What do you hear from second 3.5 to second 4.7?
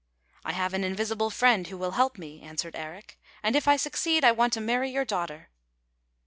if I succeed, I want to